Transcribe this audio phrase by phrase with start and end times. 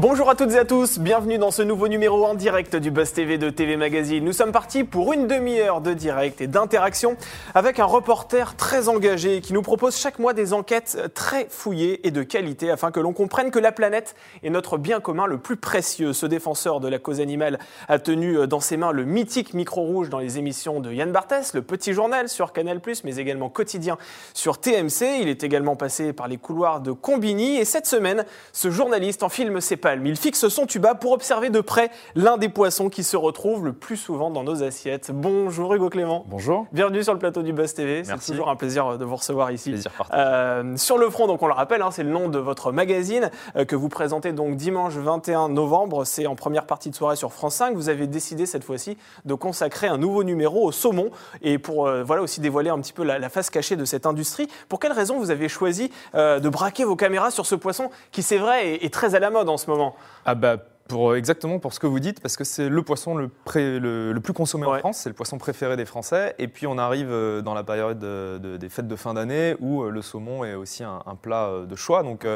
[0.00, 3.12] Bonjour à toutes et à tous, bienvenue dans ce nouveau numéro en direct du Buzz
[3.12, 4.24] TV de TV Magazine.
[4.24, 7.16] Nous sommes partis pour une demi-heure de direct et d'interaction
[7.52, 12.12] avec un reporter très engagé qui nous propose chaque mois des enquêtes très fouillées et
[12.12, 15.56] de qualité afin que l'on comprenne que la planète est notre bien commun le plus
[15.56, 16.12] précieux.
[16.12, 17.58] Ce défenseur de la cause animale
[17.88, 21.54] a tenu dans ses mains le mythique micro rouge dans les émissions de Yann Barthès,
[21.54, 23.98] le petit journal sur Canal+, mais également quotidien
[24.32, 25.22] sur TMC.
[25.22, 29.28] Il est également passé par les couloirs de Combini et cette semaine, ce journaliste en
[29.28, 33.02] filme ses pas il fixe son tuba pour observer de près l'un des poissons qui
[33.02, 35.10] se retrouve le plus souvent dans nos assiettes.
[35.12, 36.24] Bonjour Hugo Clément.
[36.28, 36.66] Bonjour.
[36.72, 38.02] Bienvenue sur le plateau du Buzz TV.
[38.04, 39.70] C'est toujours un plaisir de vous recevoir ici.
[39.70, 42.72] Plaisir euh, sur le front, donc on le rappelle, hein, c'est le nom de votre
[42.72, 46.04] magazine euh, que vous présentez donc dimanche 21 novembre.
[46.04, 47.74] C'est en première partie de soirée sur France 5.
[47.74, 51.10] Vous avez décidé cette fois-ci de consacrer un nouveau numéro au saumon
[51.42, 54.48] et pour euh, voilà aussi dévoiler un petit peu la, face cachée de cette industrie.
[54.68, 58.38] Pour quelle raison vous avez choisi de braquer vos caméras sur ce poisson qui, c'est
[58.38, 59.94] vrai, est très à la mode en ce moment.
[60.24, 60.56] Ah bah
[60.88, 64.20] pour, euh, exactement pour ce que vous dites, parce que c'est le poisson le, le,
[64.20, 66.34] plus consommé en France, c'est le poisson préféré des Français.
[66.38, 69.90] Et puis on arrive euh, dans la période des fêtes de fin d'année où euh,
[69.90, 72.02] le saumon est aussi un, plat de choix.
[72.02, 72.26] Donc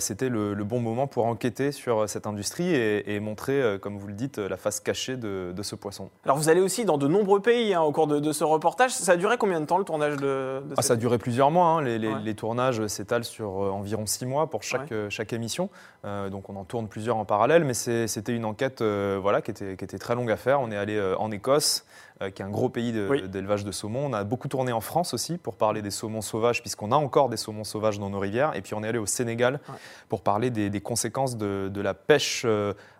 [0.00, 4.38] c'était le, bon moment pour enquêter sur cette industrie et, montrer, comme vous le dites,
[4.38, 6.10] la face cachée de, ce poisson.
[6.24, 8.90] Alors vous allez aussi dans de nombreux pays hein, au cours de, ce reportage.
[8.90, 11.66] Ça a duré combien de temps le tournage de, ah, Ça a duré plusieurs mois.
[11.66, 11.82] Hein.
[11.82, 15.70] Les, tournages s'étalent sur environ six mois pour chaque, chaque émission.
[16.04, 19.98] donc on en tourne plusieurs en parallèle mais c'était une enquête euh, voilà, qui, était,
[19.98, 20.60] très longue à faire.
[20.60, 21.84] On est allé euh, en Écosse,
[22.34, 24.06] qui est un gros pays d'élevage de, saumon.
[24.06, 27.28] On a beaucoup tourné en France aussi pour parler des saumons sauvages, puisqu'on a encore
[27.28, 28.54] des saumons sauvages dans nos rivières.
[28.56, 29.60] Et puis on est allé au Sénégal
[30.08, 32.44] pour parler des, conséquences de, la pêche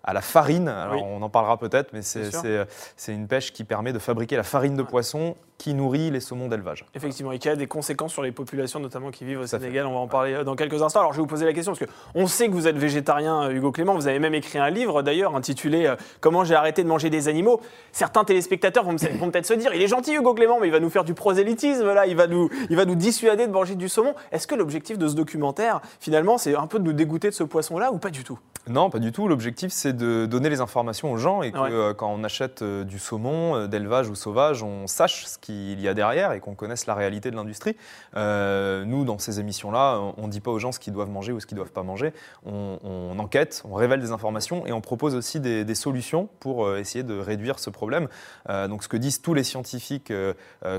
[0.05, 0.69] à la farine.
[0.69, 4.77] Alors on en parlera peut-être, mais c'est une pêche qui permet de fabriquer la farine
[4.77, 6.87] de poisson qui nourrit les saumons d'élevage.
[6.95, 9.87] Effectivement, et qui a des conséquences sur les populations, notamment qui vivent au Sénégal.
[9.87, 11.01] On va en parler euh, dans quelques instants.
[11.01, 13.51] Alors, je vais vous poser la question, parce qu'on sait que vous êtes végétarien, euh,
[13.51, 13.95] Hugo Clément.
[13.95, 17.27] Vous avez même écrit un livre, d'ailleurs, intitulé euh, Comment j'ai arrêté de manger des
[17.27, 17.61] animaux.
[17.91, 20.91] Certains téléspectateurs vont, peut-être se dire Il est gentil, Hugo Clément, mais il va nous
[20.91, 24.15] faire du prosélytisme, là, il va nous, il va nous dissuader de manger du saumon.
[24.33, 27.45] Est-ce que l'objectif de ce documentaire, finalement, c'est un peu de nous dégoûter de ce
[27.45, 28.39] poisson-là, ou pas du tout?
[28.69, 29.29] Non, pas du tout.
[29.29, 33.67] L'objectif, c'est de donner les informations aux gens et que quand on achète du saumon,
[33.67, 37.31] d'élevage ou sauvage, on sache ce qu'il y a derrière et qu'on connaisse la réalité
[37.31, 37.77] de l'industrie.
[38.17, 41.33] Euh, nous, dans ces émissions-là, on ne dit pas aux gens ce qu'ils doivent manger
[41.33, 42.13] ou ce qu'ils ne doivent pas manger.
[42.45, 47.05] On, enquête, on révèle des informations et on propose aussi des, solutions pour euh, essayer
[47.05, 48.09] de réduire ce problème.
[48.49, 50.13] Euh, donc, ce que disent tous les scientifiques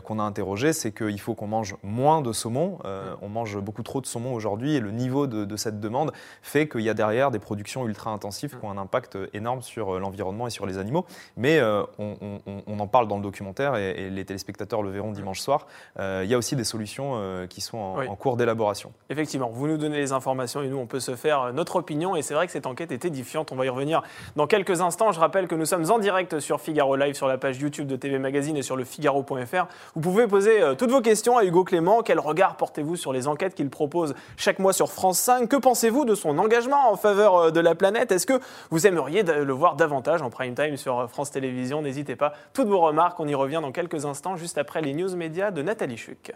[0.04, 2.80] qu'on a interrogés, c'est qu'il faut qu'on mange moins de saumon.
[3.22, 6.82] on mange beaucoup trop de saumon aujourd'hui et le niveau de, cette demande fait qu'il
[6.82, 10.50] y a derrière des productions ultra intensives qui ont un impact énorme sur l'environnement et
[10.50, 11.06] sur les animaux.
[11.38, 11.62] Mais
[11.98, 15.68] on, en parle dans le documentaire et, et les téléspectateurs le verront dimanche soir,
[16.00, 18.92] euh, il y a aussi des solutions euh, qui sont en, cours d'élaboration.
[19.10, 22.16] Effectivement, vous nous donnez les informations et nous, on peut se faire euh, notre opinion.
[22.16, 23.52] Et c'est vrai que cette enquête est édifiante.
[23.52, 24.02] On va y revenir
[24.36, 25.12] dans quelques instants.
[25.12, 27.96] Je rappelle que nous sommes en direct sur Figaro Live, sur la page YouTube de
[27.96, 29.68] TV Magazine et sur le Figaro.fr.
[29.96, 32.02] Vous pouvez poser toutes vos questions à Hugo Clément.
[32.02, 36.06] Quel regard portez-vous sur les enquêtes qu'il propose chaque mois sur France 5 Que pensez-vous
[36.06, 38.12] de son engagement en faveur de la planète?
[38.12, 38.40] Est-ce que
[38.72, 41.82] vous aimeriez le voir davantage en prime time sur France Télévisions?
[41.82, 42.34] N'hésitez pas.
[42.54, 45.62] Toutes vos remarques, on y revient dans quelques instants, juste après les news médias de
[45.62, 46.32] Nathalie Chuc.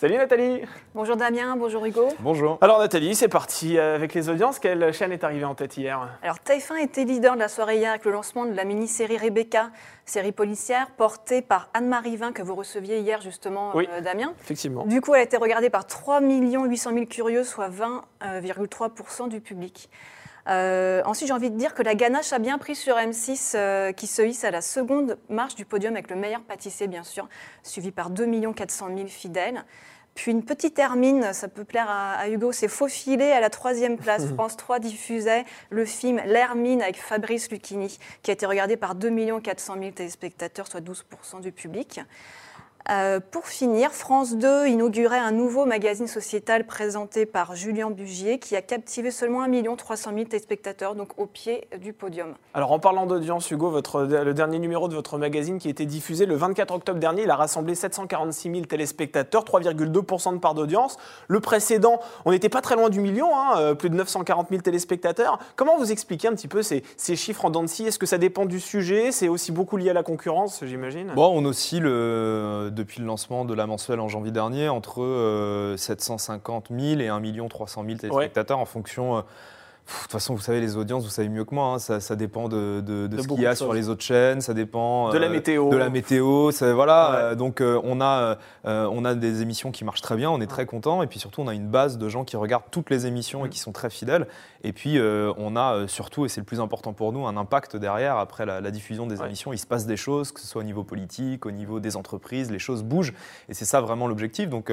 [0.00, 0.62] Salut Nathalie
[0.94, 2.10] Bonjour Damien, bonjour Hugo.
[2.20, 2.56] Bonjour.
[2.60, 4.60] Alors Nathalie, c'est parti avec les audiences.
[4.60, 7.90] Quelle chaîne est arrivée en tête hier Alors TF1 était leader de la soirée hier
[7.90, 9.72] avec le lancement de la mini-série Rebecca,
[10.04, 14.34] série policière portée par Anne-Marie Vin que vous receviez hier justement oui, euh, Damien.
[14.40, 14.86] Effectivement.
[14.86, 19.40] Du coup, elle a été regardée par 3 800 000 curieux, soit 20,3% euh, du
[19.40, 19.90] public.
[20.48, 23.92] Euh, ensuite, j'ai envie de dire que la ganache a bien pris sur M6, euh,
[23.92, 27.28] qui se hisse à la seconde marche du podium avec le meilleur pâtissier, bien sûr,
[27.62, 29.64] suivi par 2 400 000 fidèles.
[30.14, 34.26] Puis une petite Hermine, ça peut plaire à, Hugo, c'est Faufilé à la troisième place.
[34.34, 39.40] France 3 diffusait le film L'Hermine avec Fabrice Lucchini, qui a été regardé par 2
[39.40, 42.00] 400 000 téléspectateurs, soit 12% du public.
[42.90, 48.56] Euh, pour finir, France 2 inaugurait un nouveau magazine sociétal présenté par Julien Bugier qui
[48.56, 52.34] a captivé seulement 1 300 000 téléspectateurs, donc au pied du podium.
[52.54, 55.84] Alors en parlant d'audience, Hugo, votre, le dernier numéro de votre magazine qui a été
[55.84, 60.96] diffusé le 24 octobre dernier, il a rassemblé 746 000 téléspectateurs, 3,2% de part d'audience.
[61.28, 64.62] Le précédent, on n'était pas très loin du million, hein, euh, plus de 940 000
[64.62, 65.38] téléspectateurs.
[65.56, 67.86] Comment vous expliquez un petit peu ces, ces chiffres en dents de scie?
[67.86, 69.12] Est-ce que ça dépend du sujet?
[69.12, 71.12] C'est aussi beaucoup lié à la concurrence, j'imagine?
[71.14, 76.70] Bon, on oscille le depuis le lancement de la mensuelle en janvier dernier entre 750
[76.70, 79.24] euh, 000 et 1 300 000 téléspectateurs en fonction.
[79.88, 82.16] Euh, de toute façon, vous savez, les audiences, vous savez mieux que moi, hein, ça,
[82.16, 85.70] dépend de, ce qu'il y a sur les autres chaînes, ça dépend de la météo.
[85.70, 87.34] De la météo, voilà.
[87.34, 91.02] donc on, a, on a des émissions qui marchent très bien, on est très content,
[91.02, 93.48] et puis surtout on a une base de gens qui regardent toutes les émissions et
[93.48, 93.50] mm.
[93.50, 94.26] qui sont très fidèles.
[94.64, 98.16] Et puis on a surtout, et c'est le plus important pour nous, un impact derrière
[98.16, 99.52] après la, diffusion des émissions.
[99.52, 102.50] Il se passe des choses, que ce soit au niveau politique, au niveau des entreprises,
[102.50, 103.14] les choses bougent,
[103.48, 104.48] et c'est ça vraiment l'objectif.
[104.48, 104.70] Donc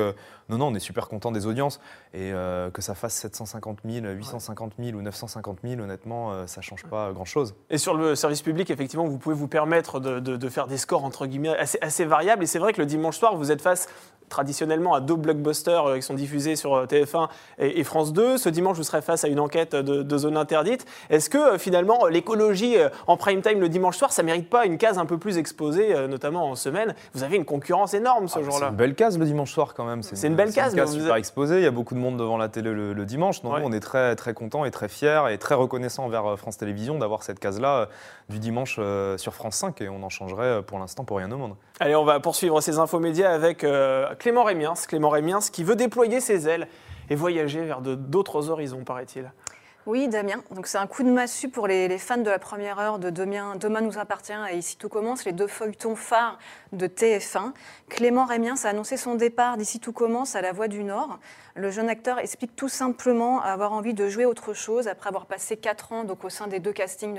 [0.49, 1.79] non, non, on est super content des audiences,
[2.13, 2.31] et
[2.73, 6.83] que ça fasse 750 000, 850 000 ou 950 000, honnêtement, euh, ça ne change
[6.83, 7.55] pas grand-chose.
[7.69, 11.25] Et sur le service public, effectivement, vous pouvez vous permettre de, faire des scores, entre
[11.25, 12.43] guillemets, assez, assez variables.
[12.43, 13.87] Et c'est vrai que le dimanche soir, vous êtes face
[14.29, 17.29] traditionnellement à deux blockbusters euh, qui sont diffusés sur euh, TF1
[17.59, 18.37] et, France 2.
[18.37, 20.85] Ce dimanche, vous serez face à une enquête de, zone interdite.
[21.09, 22.77] Est-ce que finalement l'écologie
[23.07, 26.07] en prime time le dimanche soir, ça mérite pas une case un peu plus exposée,
[26.07, 26.95] notamment en semaine?
[27.13, 28.59] Vous avez une concurrence énorme ce ah, jour-là.
[28.59, 30.03] C'est une belle case le dimanche soir quand même.
[30.03, 30.73] C'est une, belle case.
[30.73, 31.57] Une case super exposée.
[31.57, 33.41] Il y a beaucoup de monde devant la télé le, dimanche.
[33.41, 36.97] Donc on est très très content et très fier et très reconnaissant envers France Télévisions
[36.97, 37.85] d'avoir cette case-là euh,
[38.29, 41.31] du dimanche euh, sur France 5 et on en changerait euh, pour l'instant pour rien
[41.31, 41.55] au monde.
[41.79, 43.65] Allez, on va poursuivre ces infos médias avec
[44.19, 44.73] Clément Rémiens.
[44.87, 46.67] Clément Rémiens qui veut déployer ses ailes
[47.09, 49.31] et voyager vers d'autres horizons, paraît-il.
[49.85, 50.41] Oui, Damien.
[50.49, 53.55] Donc c'est un coup de massue pour les, fans de la première heure de Demain,
[53.55, 56.39] Demain nous appartient et Ici tout commence, les deux feuilletons phares
[56.71, 57.51] de TF1.
[57.87, 61.19] Clément Rémiens a annoncé son départ d'Ici tout commence à La Voix du Nord.
[61.57, 65.55] Le jeune acteur explique tout simplement avoir envie de jouer autre chose après avoir passé
[65.55, 67.17] quatre ans donc, au sein des deux castings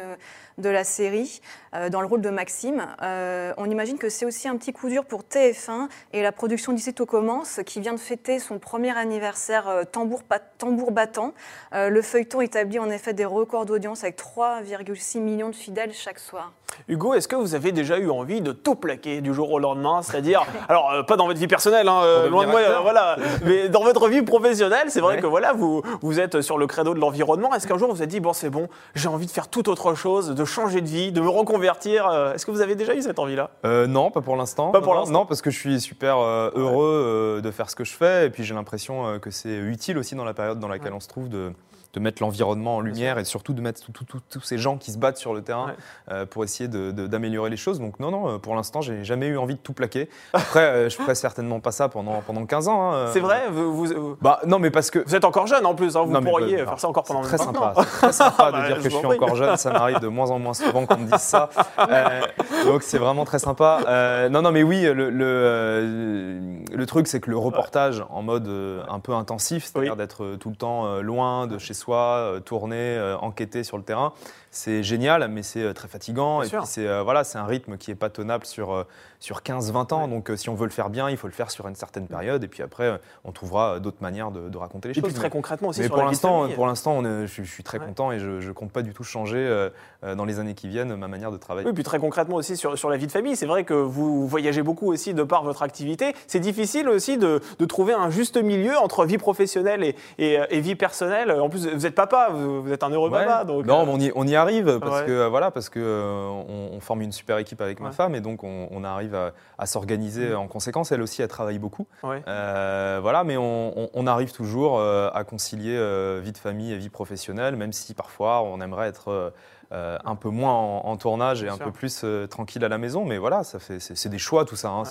[0.59, 1.41] de, la série
[1.75, 2.87] euh, dans le rôle de Maxime.
[3.01, 6.75] Euh, on imagine que c'est aussi un petit coup dur pour TF1 et la production
[6.75, 10.21] d'Ici tout commence qui vient de fêter son premier anniversaire euh, tambour,
[10.59, 11.33] tambour battant.
[11.73, 16.53] le feuilleton établit en effet des records d'audience avec 3,6 millions de fidèles chaque soir.
[16.89, 20.03] Hugo, est-ce que vous avez déjà eu envie de tout plaquer du jour au lendemain?
[20.03, 24.09] C'est-à-dire, alors pas dans votre vie personnelle, hein, loin de moi, voilà, mais dans votre
[24.09, 27.55] vie professionnel, c'est vrai que voilà, vous, vous êtes sur le credo de l'environnement.
[27.55, 29.95] Est-ce qu'un jour vous êtes dit, bon, c'est bon, j'ai envie de faire tout autre
[29.95, 33.03] chose, de changer de vie, de me reconvertir euh, Est-ce que vous avez déjà eu
[33.03, 33.51] cette envie-là?
[33.65, 34.71] Euh, Non, pas pour l'instant.
[34.71, 35.13] Pas pour l'instant.
[35.13, 38.27] Non, parce que je suis super euh, heureux de faire ce que je fais.
[38.27, 41.09] Et puis j'ai l'impression que c'est utile aussi dans la période dans laquelle on se
[41.09, 41.53] trouve de
[41.97, 43.81] de mettre l'environnement en lumière et surtout de mettre
[44.29, 45.73] tous ces gens qui se battent sur le terrain
[46.11, 47.81] euh, pour essayer d'améliorer les choses.
[47.81, 50.09] Donc non, non, euh, pour l'instant, j'ai jamais eu envie de tout plaquer.
[50.33, 52.93] Après, euh, je ferai certainement pas ça pendant, pendant 15 ans.
[52.93, 55.01] Hein, c'est vrai vous, Bah non, mais parce que...
[55.07, 57.75] Vous êtes encore jeune en plus, hein, vous pourriez faire ça encore pendant très sympa,
[57.77, 60.55] très sympa de dire que je suis encore jeune, ça m'arrive de moins en moins
[60.55, 61.51] souvent qu'on me dise ça.
[62.65, 64.29] donc c'est vraiment très sympa.
[64.31, 68.49] non, non, mais oui, le, le, truc, c'est que le reportage en mode
[68.89, 71.97] un peu intensif, c'est-à-dire d'être tout le temps loin de chez soi,
[72.37, 74.13] euh, tourner, euh, enquêter sur le terrain
[74.57, 76.43] c'est génial, mais c'est euh, très fatigant.
[76.43, 78.85] et puis c'est euh, voilà, c'est un rythme qui est pas tenable sur, euh,
[79.21, 80.09] sur 15-20 ans.
[80.09, 82.45] Donc si on veut le faire bien, il faut le faire sur une certaine période.
[82.45, 85.05] Et puis après, on trouvera d'autres manières de, raconter les choses.
[85.05, 88.13] Et puis très concrètement aussi mais sur pour l'instant, pour l'instant, je, suis très content
[88.13, 89.69] et je, ne compte pas du tout changer
[90.03, 91.67] dans les années qui viennent ma manière de travailler.
[91.67, 93.37] Oui, puis très concrètement aussi sur, sur la vie de famille.
[93.37, 96.15] C'est vrai que vous voyagez beaucoup aussi de par votre activité.
[96.27, 100.75] C'est difficile aussi de, de, trouver un juste milieu entre vie professionnelle et, et, vie
[100.75, 101.31] personnelle.
[101.31, 103.45] En plus, vous êtes papa, vous, êtes un heureux papa.
[103.45, 106.29] Donc, non, on y, on y arrive parce que euh, voilà, parce que euh,
[106.73, 110.47] on, forme une super équipe avec ma femme et donc on, arrive à, s'organiser en
[110.49, 110.93] conséquence.
[110.93, 111.87] Elle aussi, elle travaille beaucoup.
[112.05, 115.77] Euh, voilà, mais on, arrive toujours à concilier
[116.21, 119.33] vie de famille et vie professionnelle, même si parfois on aimerait être
[119.73, 123.05] un peu moins en, tournage et un peu plus tranquille à la maison.
[123.05, 124.69] Mais voilà, ça fait, c'est, des choix tout ça.
[124.69, 124.85] Hein.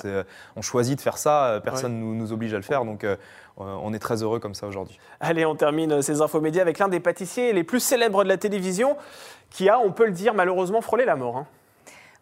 [0.56, 2.86] on choisit de faire ça, personne ne nous, nous, oblige à le faire.
[2.86, 3.06] Donc
[3.58, 5.00] on est très heureux comme ça aujourd'hui.
[5.20, 8.38] Allez, on termine ces infos médias avec l'un des pâtissiers les plus célèbres de la
[8.38, 8.98] télévision
[9.50, 11.38] qui a, on peut le dire, malheureusement frôlé la mort.
[11.38, 11.48] Hein.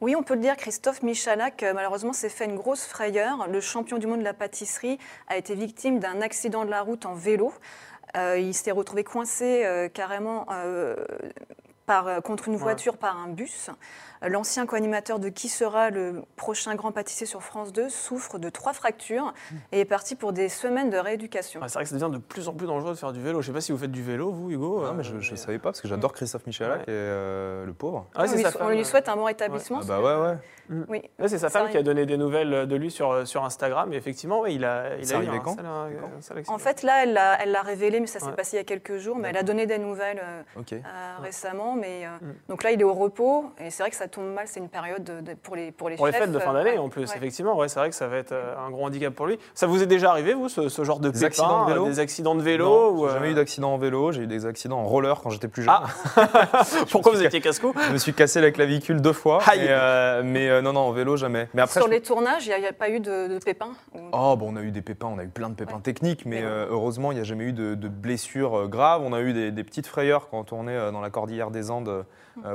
[0.04, 3.48] Oui, on peut le dire, Christophe Michalak, euh, malheureusement, s'est fait une grosse frayeur.
[3.48, 7.06] Le champion du monde de la pâtisserie a été victime d'un accident de la route
[7.06, 7.54] en vélo.
[8.18, 10.46] Euh, il s'est retrouvé coincé euh, carrément
[11.86, 13.70] par, contre une voiture par un bus.
[14.28, 18.74] L'ancien co-animateur de Qui sera le prochain grand pâtissier sur France 2 souffre de trois
[18.74, 19.34] fractures
[19.72, 21.60] et est parti pour des semaines de rééducation.
[21.64, 23.42] c'est vrai que ça devient de plus en plus dangereux de faire du vélo.
[23.42, 24.84] Je ne sais pas si vous faites du vélo, vous, Hugo.
[24.84, 28.08] Non, mais je ne savais pas parce que j'adore Christophe Michalak et euh, le pauvre.
[28.16, 28.26] Ah,
[28.62, 29.80] on, lui, souhaite un bon rétablissement.
[29.82, 30.38] Ah bah ouais, ouais.
[30.70, 30.84] Mm.
[30.88, 31.02] Oui.
[31.28, 33.92] c'est sa femme qui a donné des nouvelles de lui sur, sur Instagram.
[33.94, 35.58] Et effectivement, il a, il a eu un, quand
[36.48, 39.18] En fait, là, elle l'a, révélé, mais ça s'est passé il y a quelques jours.
[39.18, 40.82] Mais elle a donné des nouvelles euh, euh,
[41.22, 41.76] récemment.
[41.76, 42.34] Mais, mm.
[42.50, 43.52] Donc là, il est au repos.
[43.60, 45.04] Et c'est vrai que ça tombe mal, c'est une période
[45.42, 47.04] pour les pour les pour les fêtes de fin d'année en plus.
[47.16, 49.40] Effectivement, ouais, c'est vrai que ça va être un gros handicap pour lui.
[49.54, 52.36] Ça vous est déjà arrivé vous, ce, genre de des accidents de vélo Des accidents
[52.36, 54.12] de vélo J'ai jamais eu d'accident en vélo.
[54.12, 55.74] J'ai eu des accidents en roller quand j'étais plus jeune.
[55.74, 55.88] Ah.
[56.92, 59.40] Pourquoi vous étiez casse-cou Je me suis cassé la clavicule deux fois.
[60.24, 61.48] mais non, non, en vélo jamais.
[61.54, 63.72] Mais après, sur les tournages, il n'y a, pas eu de, pépins
[64.12, 66.42] Oh, bon, on a eu des pépins, on a eu plein de pépins techniques, mais
[66.42, 69.02] heureusement, il n'y a jamais eu de, blessures graves.
[69.04, 72.06] On a eu des, petites frayeurs quand on tournait dans la cordillère des Andes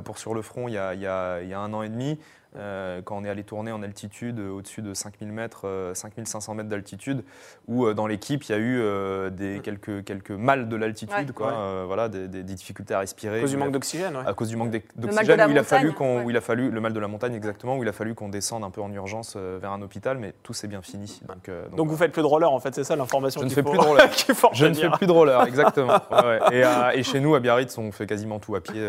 [0.05, 2.19] pour sur le front il y a un an et demi.
[2.57, 6.57] Euh, quand on est allé tourner en altitude, euh, au-dessus de 5000 mètres, 5500 euh,
[6.57, 7.23] mètres d'altitude,
[7.67, 12.09] où dans l'équipe, il y a eu des, quelques, quelques mal de l'altitude, quoi, voilà,
[12.09, 13.39] des, difficultés à respirer.
[13.39, 16.23] À cause du manque d'oxygène, À cause du manque d'oxygène, où il a fallu qu'on,
[16.23, 18.29] où il a fallu, le mal de la montagne exactement, où il a fallu qu'on
[18.29, 21.21] descende un peu en urgence vers un hôpital, mais tout s'est bien fini.
[21.29, 23.63] Donc, donc, vous faites plus de roller, en fait, c'est ça l'information Je ne fais
[23.63, 24.09] plus de roller.
[24.53, 26.01] Je ne fais plus de roller, exactement.
[26.53, 26.65] et,
[26.95, 28.83] et, chez nous, à Biarritz, on fait quasiment tout à pied.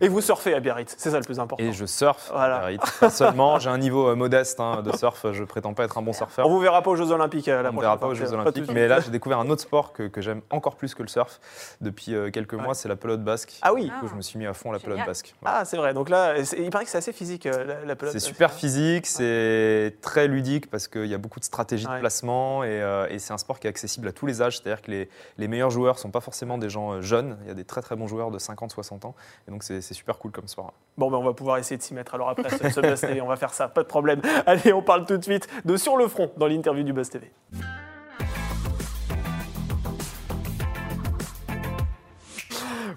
[0.00, 1.64] Et vous surfez à Biarritz, c'est ça le plus important.
[1.64, 3.58] Et je surfe à Biarritz seulement.
[3.58, 5.26] J'ai un niveau euh, modeste hein, de surf.
[5.32, 6.46] Je prétends pas être un bon surfeur.
[6.46, 7.48] On vous verra pas aux Jeux Olympiques.
[7.48, 8.70] Euh, la On ne verra pas aux Jeux Olympiques.
[8.72, 11.40] Mais là, j'ai découvert un autre sport que, que j'aime encore plus que le surf
[11.80, 12.74] depuis euh, quelques mois.
[12.74, 13.58] C'est la pelote basque.
[13.62, 13.84] Ah oui.
[13.84, 15.34] Du coup, je me suis mis à fond la pelote basque.
[15.44, 15.94] Ah, c'est vrai.
[15.94, 18.12] Donc là, il paraît que c'est assez physique la, pelote.
[18.12, 19.06] C'est super physique.
[19.06, 23.32] C'est très ludique parce qu'il y a beaucoup de stratégies de placement et, et c'est
[23.32, 24.58] un sport qui est accessible à tous les âges.
[24.58, 25.08] C'est-à-dire que les,
[25.38, 27.36] les meilleurs joueurs sont pas forcément des gens jeunes.
[27.42, 29.14] Il y a des très très bons joueurs de 50-60 ans.
[29.48, 30.72] Et donc c'est super cool comme sport.
[30.96, 32.80] Bon, ben on va pouvoir essayer de s'y mettre alors après ce, ce
[33.22, 34.20] on va faire ça, pas de problème.
[34.46, 37.30] Allez, on parle tout de suite de Sur le front dans l'interview du Buzz TV.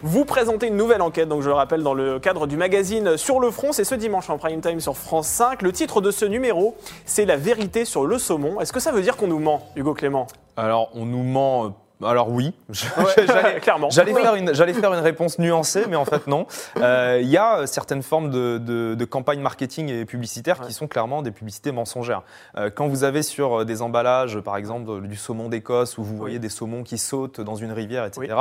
[0.02, 3.40] Vous présentez une nouvelle enquête, donc je le rappelle, dans le cadre du magazine Sur
[3.40, 3.72] le front.
[3.72, 5.62] C'est ce dimanche en prime time sur France 5.
[5.62, 8.62] Le titre de ce numéro, c'est La vérité sur le saumon.
[8.62, 10.28] Est-ce que ça veut dire qu'on nous ment, Hugo Clément?
[10.56, 13.90] Alors, on nous ment alors oui, j'allais clairement.
[13.90, 16.46] J'allais faire une, faire une réponse nuancée, mais en fait non.
[16.78, 21.22] Euh, il y a certaines formes de, de, campagnes marketing et publicitaires qui sont clairement
[21.22, 22.22] des publicités mensongères.
[22.56, 26.40] Euh, quand vous avez sur des emballages, par exemple du saumon d'Écosse, où vous voyez
[26.40, 28.36] des saumons qui sautent dans une rivière, etc.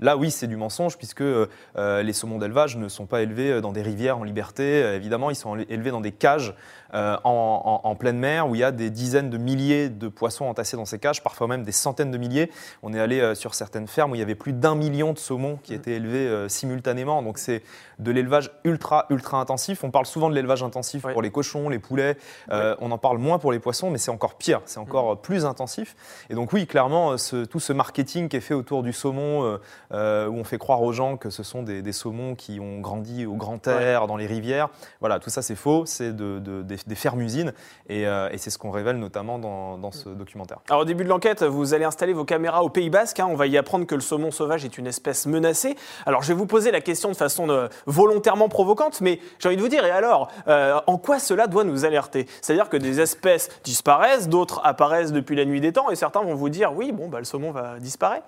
[0.00, 1.46] Là, oui, c'est du mensonge puisque euh,
[1.76, 4.80] les saumons d'élevage ne sont pas élevés dans des rivières en liberté.
[4.94, 6.54] évidemment, ils sont élevés dans des cages
[6.92, 10.76] en, en, pleine mer où il y a des dizaines de milliers de poissons entassés
[10.76, 12.50] dans ces cages, parfois même des centaines de milliers.
[12.82, 15.18] On est aller euh, sur certaines fermes où il y avait plus d'un million de
[15.18, 15.76] saumons qui mm.
[15.76, 17.22] étaient élevés euh, simultanément.
[17.22, 17.62] Donc c'est
[17.98, 19.84] de l'élevage ultra, ultra intensif.
[19.84, 22.16] On parle souvent de l'élevage intensif pour les cochons, les poulets.
[22.50, 25.18] Euh, on en parle moins pour les poissons, mais c'est encore pire, c'est encore mm.
[25.18, 25.96] plus intensif.
[26.30, 27.16] Et donc oui, clairement,
[27.50, 29.58] tout ce marketing qui est fait autour du saumon,
[29.90, 33.34] où on fait croire aux gens que ce sont des, saumons qui ont grandi au
[33.34, 34.68] grand air, dans les rivières,
[35.00, 37.52] voilà, tout ça c'est faux, c'est de, des, fermes-usines.
[37.88, 40.58] Et, c'est ce qu'on révèle notamment dans, dans, ce documentaire.
[40.68, 43.18] Alors au début de l'enquête, vous allez installer vos caméras au Pays Basque.
[43.20, 43.26] Hein.
[43.28, 45.76] on va y apprendre que le saumon sauvage est une espèce menacée.
[46.06, 49.56] Alors je vais vous poser la question de façon euh, volontairement provocante, mais j'ai envie
[49.56, 52.26] de vous dire, et alors, euh, en quoi cela doit nous alerter?
[52.40, 56.34] C'est-à-dire que des espèces disparaissent, d'autres apparaissent depuis la nuit des temps, et certains vont
[56.34, 58.26] vous dire, oui, bon, bah, le saumon va disparaître.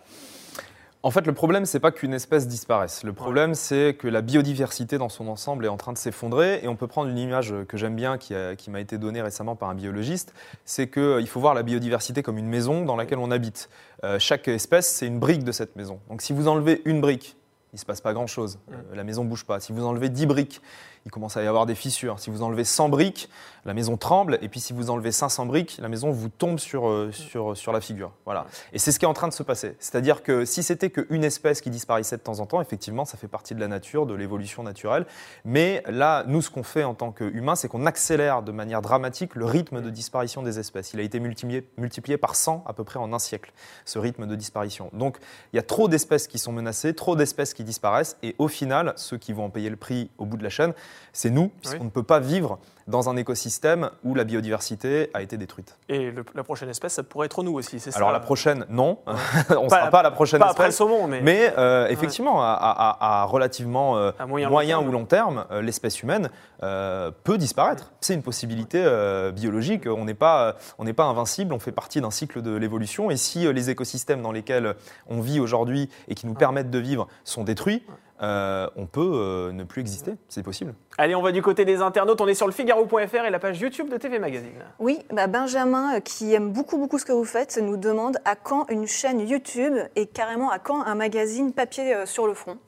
[1.02, 3.04] En fait, le problème, c'est pas qu'une espèce disparaisse.
[3.04, 6.60] Le problème, c'est que la biodiversité dans son ensemble est en train de s'effondrer.
[6.62, 8.34] Et on peut prendre une image que j'aime bien, qui,
[8.68, 10.34] m'a été donnée récemment par un biologiste.
[10.66, 13.70] C'est qu'il euh, faut voir la biodiversité comme une maison dans laquelle on habite.
[14.04, 16.00] Euh, chaque espèce, c'est une brique de cette maison.
[16.10, 17.34] Donc, si vous enlevez une brique,
[17.72, 18.58] il ne se passe pas grand-chose.
[18.72, 19.60] Euh, la maison bouge pas.
[19.60, 20.60] Si vous enlevez 10 briques,
[21.06, 22.18] il commence à y avoir des fissures.
[22.18, 23.28] Si vous enlevez 100 briques,
[23.64, 24.38] la maison tremble.
[24.42, 27.72] Et puis si vous enlevez 500 briques, la maison vous tombe sur, euh, sur, sur
[27.72, 28.12] la figure.
[28.24, 28.46] Voilà.
[28.72, 29.76] Et c'est ce qui est en train de se passer.
[29.78, 33.28] C'est-à-dire que si c'était qu'une espèce qui disparaissait de temps en temps, effectivement, ça fait
[33.28, 35.06] partie de la nature, de l'évolution naturelle.
[35.44, 39.34] Mais là, nous, ce qu'on fait en tant qu'humains, c'est qu'on accélère de manière dramatique
[39.34, 40.92] le rythme de disparition des espèces.
[40.92, 43.52] Il a été multiplié, multiplié par 100 à peu près en un siècle,
[43.84, 44.90] ce rythme de disparition.
[44.92, 45.18] Donc
[45.52, 48.16] il y a trop d'espèces qui sont menacées, trop d'espèces qui disparaissent.
[48.22, 50.72] Et au final, ceux qui vont en payer le prix au bout de la chaîne,
[51.12, 52.58] c'est nous, puisqu'on ne peut pas vivre
[52.90, 55.78] dans un écosystème où la biodiversité a été détruite.
[55.88, 58.98] Et la prochaine espèce, ça pourrait être nous aussi, c'est ça Alors la prochaine, non.
[59.50, 60.50] on ne sera pas la prochaine espèce.
[60.50, 61.20] Après le saumon, mais...
[61.22, 66.30] Mais euh, effectivement, à, relativement euh, moyen, ou long terme, euh, l'espèce humaine
[66.60, 67.92] peut disparaître.
[68.00, 68.84] C'est une possibilité
[69.32, 69.86] biologique.
[69.86, 73.10] On n'est pas, on pas invincible, on fait partie d'un cycle de l'évolution.
[73.10, 74.74] Et si les écosystèmes dans lesquels
[75.08, 77.82] on vit aujourd'hui et qui nous permettent de vivre sont détruits,
[78.22, 80.12] euh, on peut euh, ne plus exister.
[80.28, 80.74] C'est possible.
[80.98, 82.20] Allez, on va du côté des internautes.
[82.20, 84.50] On est sur le Figaro.fr et la page YouTube de TV Magazine.
[84.78, 88.36] Oui, bah Benjamin, euh, qui aime beaucoup, beaucoup ce que vous faites, nous demande à
[88.36, 92.58] quand une chaîne YouTube et carrément à quand un magazine papier sur le front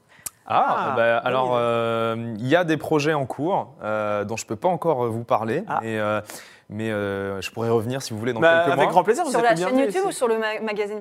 [0.47, 1.59] ah, ah bah, alors
[2.17, 5.65] il y a des projets en cours dont je ne peux pas encore vous parler.
[5.69, 5.81] Ah.
[6.69, 9.27] mais je pourrais revenir si vous voulez dans bah, quelques avec grand plaisir.
[9.27, 11.01] Sur la chaîne YouTube ou sur le magazine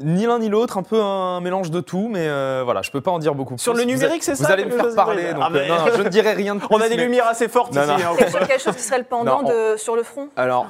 [0.00, 2.28] Ni l'un ni l'autre, un peu un mélange de tout, mais
[2.62, 3.62] voilà, je peux pas en dire beaucoup plus.
[3.62, 6.32] Sur le numérique, c'est ça Vous allez me faire parler, donc non, je ne dirai
[6.32, 6.68] rien de plus.
[6.70, 7.80] On a des lumières assez fortes ici.
[7.80, 8.14] Hein,
[8.46, 10.28] quelque chose qui serait le pendant de, sur le front?
[10.36, 10.66] Alors,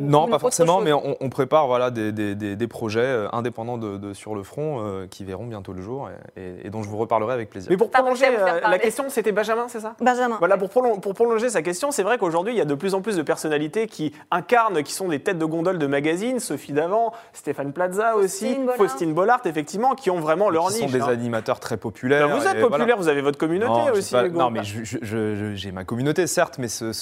[0.00, 4.34] non, pas forcément, mais on, prépare voilà, des, des, des, projets indépendants de, de, sur
[4.34, 7.70] le front qui verront bientôt le jour et, dont je vous reparlerai avec plaisir.
[7.70, 8.26] Mais pour prolonger
[8.62, 9.94] la question, c'était Benjamin, c'est ça?
[10.00, 10.36] Benjamin.
[10.38, 13.00] Voilà, pour, pour prolonger sa question, c'est vrai qu'aujourd'hui, il y a de plus en
[13.00, 17.12] plus de personnalités qui incarnent, qui sont des têtes de gondole de magazines, Sophie Davant,
[17.32, 20.80] Stéphane Plaza aussi, Faustine Bollard, effectivement, qui ont vraiment leur niche.
[20.80, 21.08] Ce sont des hein.
[21.08, 22.28] animateurs très populaires.
[22.28, 24.14] Ben, vous êtes populaire, vous avez votre communauté aussi.
[24.32, 26.92] non, mais j'ai ma communauté, certes, mais ce,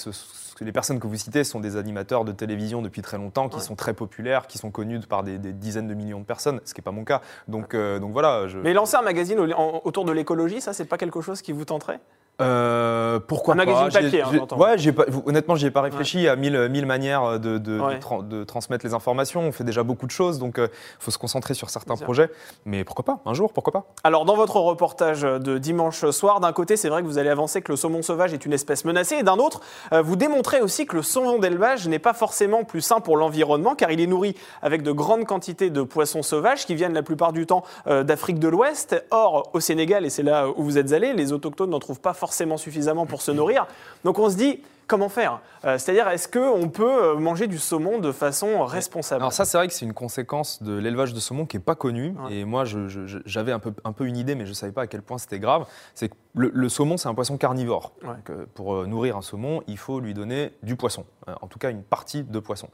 [0.61, 3.77] les personnes que vous citez sont des animateurs de télévision depuis très longtemps, qui sont
[3.77, 6.85] très populaires, qui sont connus par des, dizaines de millions de personnes, ce qui n'est
[6.85, 7.21] pas mon cas.
[7.49, 8.47] Donc, euh, donc voilà.
[8.63, 9.39] Mais lancer un magazine
[9.85, 12.01] autour de l'écologie, ça, c'est pas quelque chose qui vous tenterait?
[12.41, 16.29] Euh, pourquoi un magazine papier, hein, Ouais, j'ai pas, honnêtement, pas réfléchi.
[16.29, 19.43] à mille, mille manières de, de, transmettre les informations.
[19.43, 20.69] On fait déjà beaucoup de choses, donc il euh,
[20.99, 22.31] faut se concentrer sur certains projets.
[22.65, 23.21] Mais pourquoi pas?
[23.27, 23.85] Un jour, pourquoi pas?
[24.05, 27.63] Alors, dans votre reportage de dimanche soir, d'un côté, c'est vrai que vous allez avancer
[27.63, 29.61] que le saumon sauvage est une espèce menacée, et d'un autre,
[29.93, 33.75] euh, vous démontrez aussi que le saumon d'élevage n'est pas forcément plus sain pour l'environnement,
[33.75, 37.33] car il est nourri avec de grandes quantités de poissons sauvages qui viennent la plupart
[37.33, 39.05] du temps d'Afrique de l'Ouest.
[39.11, 42.13] Or, au Sénégal, et c'est là où vous êtes allé, les autochtones n'en trouvent pas
[42.13, 43.67] forcément forcément suffisamment pour se nourrir.
[44.05, 45.41] Donc on se dit, comment faire?
[45.65, 49.23] Euh, C'est-à-dire, est-ce qu'on peut euh, manger du saumon de façon responsable?
[49.23, 51.75] Alors ça, c'est vrai que c'est une conséquence de l'élevage de saumon qui n'est pas
[51.75, 52.15] connue.
[52.31, 52.63] Et moi,
[53.27, 55.19] j'avais un peu, un peu une idée, mais je ne savais pas à quel point
[55.19, 55.67] c'était grave.
[55.97, 57.95] C'est que le, saumon, c'est un poisson carnivore.
[58.05, 61.05] Euh, pour nourrir un saumon, il faut lui donner du poisson.
[61.27, 62.69] en tout cas, une partie de poisson.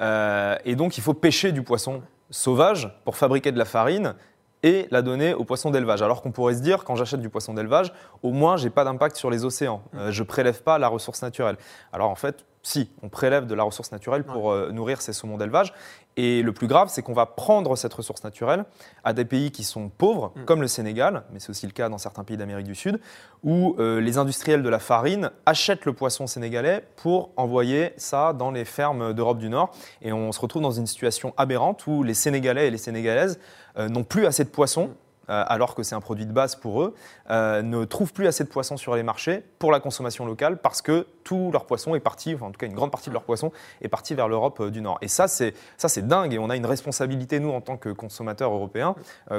[0.00, 2.00] et donc, il faut pêcher du poisson
[2.30, 4.14] sauvage pour fabriquer de la farine
[4.62, 6.02] et la donner aux poissons d'élevage.
[6.02, 9.16] Alors qu'on pourrait se dire, quand j'achète du poisson d'élevage, au moins, j'ai pas d'impact
[9.16, 9.82] sur les océans.
[9.92, 11.56] Je euh, je prélève pas la ressource naturelle.
[11.94, 15.38] Alors en fait, si, on prélève de la ressource naturelle pour euh, nourrir ces saumons
[15.38, 15.72] d'élevage.
[16.16, 18.64] Et le plus grave, c'est qu'on va prendre cette ressource naturelle
[19.04, 20.44] à des pays qui sont pauvres, mm.
[20.44, 23.00] comme le Sénégal, mais c'est aussi le cas dans certains pays d'Amérique du Sud,
[23.42, 28.50] où euh, les industriels de la farine achètent le poisson sénégalais pour envoyer ça dans
[28.50, 29.70] les fermes d'Europe du Nord.
[30.02, 33.38] Et on se retrouve dans une situation aberrante où les Sénégalais et les Sénégalaises
[33.78, 36.82] euh, n'ont plus assez de poissons euh, alors que c'est un produit de base pour
[36.82, 36.94] eux,
[37.30, 40.82] euh, ne trouvent plus assez de poissons sur les marchés pour la consommation locale parce
[40.82, 43.52] que tout leur poisson est parti, en tout cas une grande partie de leur poisson
[43.82, 44.98] est partie vers l'Europe euh, du Nord.
[45.02, 46.34] Et ça, c'est ça, c'est dingue.
[46.34, 48.94] Et on a une responsabilité nous en tant que consommateurs européens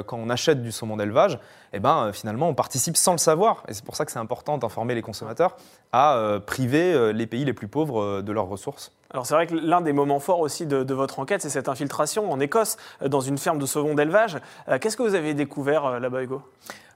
[0.06, 1.38] quand on achète du saumon d'élevage.
[1.72, 3.64] Eh ben, finalement, on participe sans le savoir.
[3.68, 5.56] Et c'est pour ça que c'est important d'informer les consommateurs
[5.92, 8.92] à priver les pays les plus pauvres de leurs ressources.
[9.12, 12.30] Alors c'est vrai que l'un des moments forts aussi de, votre enquête, c'est cette infiltration
[12.32, 14.38] en Écosse, euh, dans une ferme de saumon d'élevage.
[14.68, 16.42] Euh, qu'est-ce que vous avez découvert euh, là-bas, Hugo?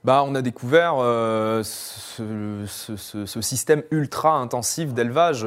[0.07, 0.95] Bah, on a découvert
[1.63, 2.23] ce,
[3.41, 5.45] système ultra intensif d'élevage.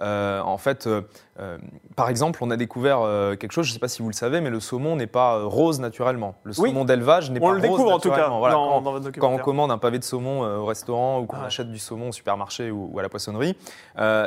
[0.00, 0.88] en fait,
[1.94, 3.00] par exemple, on a découvert
[3.38, 5.42] quelque chose, je ne sais pas si vous le savez, mais le saumon n'est pas
[5.42, 6.36] rose naturellement.
[6.44, 8.30] Le saumon d'élevage n'est pas rose On le découvre en tout cas
[9.18, 12.12] quand, on commande un pavé de saumon au restaurant ou qu'on achète du saumon au
[12.12, 13.56] supermarché ou, à la poissonnerie,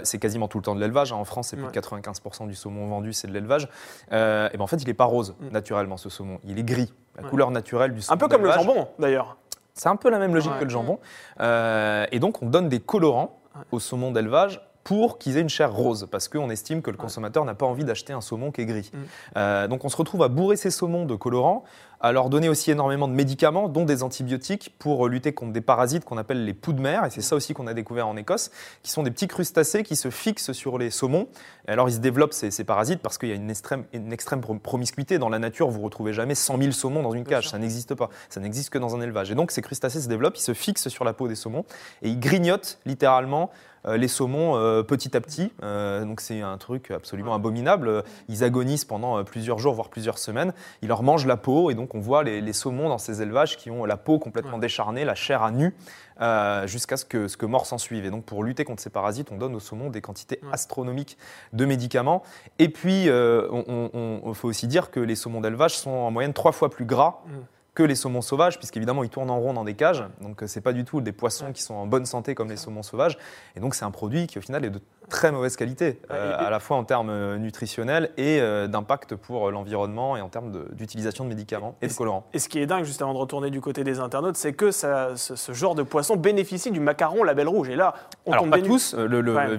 [0.04, 1.12] c'est quasiment tout le temps de l'élevage.
[1.12, 1.18] Hein.
[1.18, 3.68] En France, c'est 95% du saumon vendu, c'est de l'élevage.
[4.12, 5.50] Euh, et ben en fait, il n'est pas rose, mm.
[5.50, 6.40] naturellement, ce saumon.
[6.44, 8.16] Il est gris, la couleur naturelle du saumon.
[8.16, 9.38] Un peu comme le jambon, d'ailleurs.
[9.74, 11.00] C'est un peu la même logique que le jambon.
[11.40, 13.40] Euh, et donc, on donne des colorants
[13.72, 17.46] au saumon d'élevage pour qu'ils aient une chair rose, parce qu'on estime que le consommateur
[17.46, 18.90] n'a pas envie d'acheter un saumon qui est gris.
[18.92, 18.98] Mm.
[19.38, 21.64] Euh, donc on se retrouve à bourrer ces saumons de colorants,
[22.02, 26.04] à leur donner aussi énormément de médicaments, dont des antibiotiques, pour lutter contre des parasites
[26.04, 28.52] qu'on appelle les poux de mer, et c'est ça aussi qu'on a découvert en Écosse,
[28.84, 31.28] qui sont des petits crustacés qui se fixent sur les saumons.
[31.68, 34.42] Et alors ils se développent ces, parasites parce qu'il y a une extrême, une extrême
[34.42, 35.20] promiscuité.
[35.20, 37.96] Dans la nature, vous ne retrouvez jamais 100 000 saumons dans une cage, ça n'existe
[37.96, 38.10] pas.
[38.30, 39.32] Ça n'existe que dans un élevage.
[39.32, 41.66] Et donc ces crustacés se développent, ils se fixent sur la peau des saumons,
[42.02, 43.52] et ils grignotent littéralement
[43.86, 45.52] les saumons euh, petit à petit.
[45.64, 48.04] Euh, donc c'est un truc absolument abominable.
[48.30, 50.54] Ils agonisent pendant plusieurs jours, voire plusieurs semaines.
[50.82, 53.72] Ils leur mangent la peau et donc on voit les, saumons dans ces élevages qui
[53.72, 55.74] ont la peau complètement décharnée, la chair à nu.
[56.66, 58.06] jusqu'à ce que, ce que mort s'en suive.
[58.06, 61.18] Et donc, pour lutter contre ces parasites, on donne aux saumons des quantités astronomiques
[61.54, 62.24] de médicaments.
[62.60, 66.70] Et puis, il faut aussi dire que les saumons d'élevage sont en moyenne trois fois
[66.70, 67.22] plus gras
[67.74, 70.62] que les saumons sauvages, puisqu'évidemment ils tournent en rond dans des cages, donc euh, c'est
[70.62, 73.18] pas du tout des poissons qui sont en bonne santé comme les saumons sauvages,
[73.56, 76.50] et donc c'est un produit qui au final est de très mauvaise qualité, euh, à
[76.50, 81.30] la fois en termes euh, nutritionnels et d'impact pour l'environnement et en termes d'utilisation de,
[81.30, 82.26] médicaments et, de colorants.
[82.34, 84.72] Et ce qui est dingue, juste avant de retourner du côté des internautes, c'est que
[84.72, 87.70] ça, ce, genre de poisson bénéficie du macaron label rouge.
[87.70, 87.94] Et là,
[88.26, 88.96] on Alors, pas tous,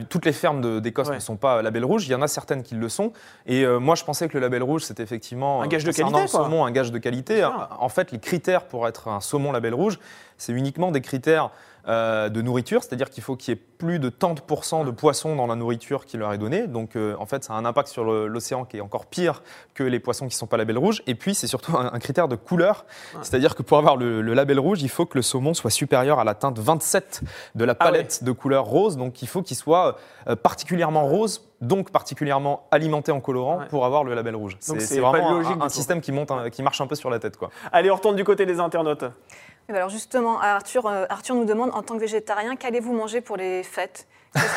[0.08, 2.74] toutes les fermes d'Écosse ne sont pas label rouge, il y en a certaines qui
[2.74, 3.12] le sont,
[3.46, 6.64] et moi je pensais que le label rouge c'était effectivement un gage de qualité, saumon,
[6.64, 7.44] un gage de qualité.
[7.78, 9.98] En fait, les critères pour être un saumon label rouge,
[10.38, 11.50] c'est uniquement des critères
[11.88, 14.92] euh, de nourriture, c'est-à-dire qu'il faut qu'il y ait plus de tant de pourcents de
[14.92, 16.68] poissons dans la nourriture qui leur est donnée.
[16.68, 19.42] Donc, euh, en fait, ça a un impact sur l'océan qui est encore pire
[19.74, 21.02] que les poissons qui ne sont pas label rouge.
[21.08, 22.86] Et puis, c'est surtout un, critère de couleur.
[23.22, 26.24] C'est-à-dire que pour avoir le, label rouge, il faut que le saumon soit supérieur à
[26.24, 27.22] la teinte 27
[27.56, 28.96] de la ah palette de couleur rose.
[28.96, 29.96] Donc, il faut qu'il soit
[30.28, 34.56] euh, particulièrement rose donc particulièrement alimenté en colorant pour avoir le label rouge.
[34.60, 37.36] C'est vraiment un, système qui, monte, qui marche un peu sur la tête.
[37.36, 37.50] Quoi.
[37.72, 39.04] Allez, on retourne du côté des internautes.
[39.68, 43.36] Ben alors justement, Arthur, euh, Arthur nous demande, en tant que végétarien, qu'allez-vous manger pour
[43.36, 44.06] les fêtes?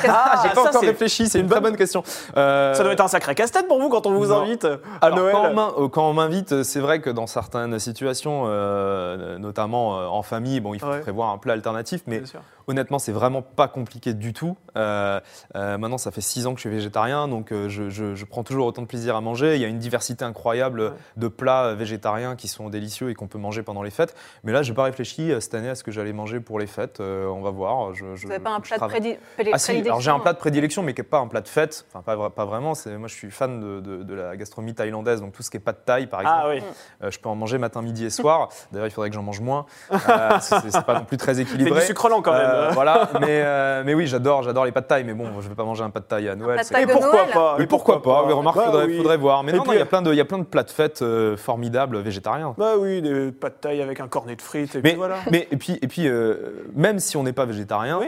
[0.08, 2.02] Ah, j'ai pas encore réfléchi, c'est une, très bonne question.
[2.38, 4.66] Euh, ça doit être un sacré casse-tête pour vous quand on vous invite
[5.02, 5.36] à Noël.
[5.36, 8.46] Euh, quand on m'invite, c'est vrai que dans certaines situations,
[9.38, 12.24] notamment en famille, bon, il faut prévoir un plat alternatif, mais
[12.68, 14.58] honnêtement, c'est vraiment pas compliqué du tout.
[14.76, 18.88] maintenant, ça fait six ans que je suis végétarien, donc je, prends toujours autant de
[18.88, 19.56] plaisir à manger.
[19.56, 23.38] Il y a une diversité incroyable de plats végétariens qui sont délicieux et qu'on peut
[23.38, 24.16] manger pendant les fêtes.
[24.44, 26.68] Mais là, je n'ai pas réfléchi cette année à ce que j'allais manger pour les
[26.68, 27.00] fêtes.
[27.00, 27.94] on va voir.
[27.94, 29.16] Je, vous n'avez pas un plat de prédilection
[29.54, 31.86] ah, alors j'ai un plat de prédilection, mais qui n'est pas un plat de fête.
[31.90, 32.74] Enfin, pas, pas vraiment.
[32.86, 35.80] Moi, je suis fan de, la gastronomie thaïlandaise, donc tout ce qui est pas de
[35.84, 36.74] thaï, par ah exemple.
[37.02, 37.12] Ah, oui.
[37.12, 38.50] je peux en manger matin, midi et soir.
[38.72, 39.66] D'ailleurs, il faudrait que j'en mange moins.
[39.92, 41.82] Euh, c'est pas non plus très équilibré.
[41.82, 42.50] C'est du sucre lent quand même.
[42.56, 43.10] Euh, voilà.
[43.20, 45.04] Mais, euh, mais oui, j'adore, j'adore les pâtes thaï.
[45.04, 46.62] Mais bon, je vais pas manger un pâte thaï à Noël.
[46.80, 49.44] Et pourquoi pas Mais pourquoi pas Mais remarque, bah faudrait, faudrait, voir.
[49.44, 51.04] Mais non, il y a plein de, il y a plein de plats de fête
[51.38, 52.56] formidables végétariens.
[52.58, 54.76] Bah oui, des pâtes thaï avec un cornet de frites.
[54.76, 55.16] Et mais, puis voilà.
[55.32, 56.10] Mais et puis, et puis
[56.76, 58.00] même si on n'est pas végétarien.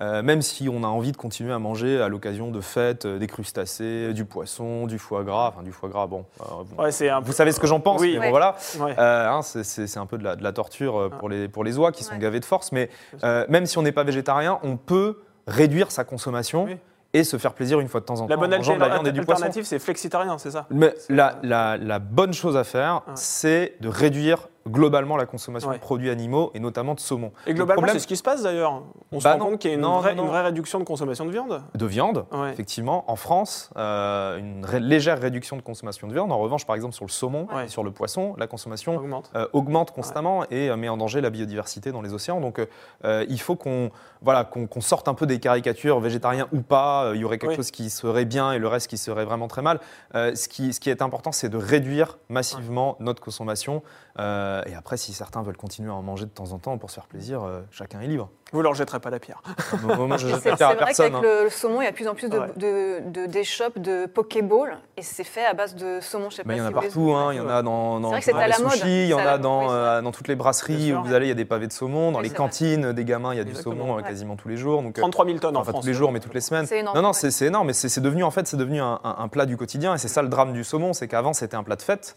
[0.00, 3.18] Euh, même si on a envie de continuer à manger à l'occasion de fêtes, euh,
[3.18, 6.24] des crustacés, du poisson, du foie gras, enfin du foie gras, bon.
[6.40, 8.16] Euh, vous savez ce que j'en pense, oui.
[8.18, 8.56] mais bon, voilà.
[8.98, 12.40] Hein, c'est un peu de la, torture pour les, pour les oies qui sont gavés
[12.40, 12.88] de force, mais
[13.22, 16.66] même si on n'est pas végétarien, on peut réduire sa consommation
[17.12, 18.28] et se faire plaisir une fois de temps en temps.
[18.28, 20.66] La bonne alternative, c'est flexitarien, c'est ça?
[20.70, 26.10] Mais la, la, bonne chose à faire, c'est de réduire globalement la consommation de produits
[26.10, 27.32] animaux et notamment de saumon.
[27.46, 28.82] Et globalement, c'est ce qui se passe d'ailleurs.
[29.12, 31.26] On se bah rend compte qu'il y a une, vraie, une, vraie, réduction de consommation
[31.26, 31.62] de viande.
[31.74, 33.04] De viande, effectivement.
[33.10, 36.32] En France, euh, une légère réduction de consommation de viande.
[36.32, 39.92] En revanche, par exemple, sur le saumon, sur le poisson, la consommation augmente, euh, augmente
[39.92, 42.40] constamment et euh, met en danger la biodiversité dans les océans.
[42.40, 42.60] Donc,
[43.04, 43.90] il faut qu'on
[44.22, 47.12] voilà, qu'on sorte un peu des caricatures, végétariens ou pas.
[47.14, 49.62] Il y aurait quelque chose qui serait bien et le reste qui serait vraiment très
[49.62, 49.80] mal.
[50.14, 53.82] ce, qui, ce qui est important, c'est de réduire massivement notre consommation.
[54.18, 56.90] Euh, et après, si certains veulent continuer à en manger de temps en temps pour
[56.90, 58.30] se faire plaisir, euh, chacun est libre.
[58.54, 59.42] Vous leur jetterez pas la pierre.
[59.82, 60.94] moi, je jette la pierre à personne.
[60.94, 63.78] C'est vrai qu'avec le, saumon, il y a de plus en plus de, de, d'échoppes
[63.80, 66.30] de Pokéball, et c'est fait à base de saumon.
[66.30, 68.10] Je sais pas il y en a partout, hein, il y en a dans, dans,
[68.10, 71.12] dans les sushis, il y en a dans, euh, dans toutes les brasseries où vous
[71.12, 72.12] allez, il y a des pavés de saumon.
[72.12, 74.82] Dans les cantines des gamins, il y a du saumon quasiment tous les jours.
[74.82, 75.80] Donc, 33 000 tonnes en France.
[75.80, 76.66] tous les jours, mais toutes les semaines.
[76.94, 77.66] Non, non, c'est énorme.
[77.66, 80.28] Mais c'est devenu en fait, c'est devenu un plat du quotidien, et c'est ça le
[80.28, 82.14] drame du saumon, c'est qu'avant c'était un plat de fête,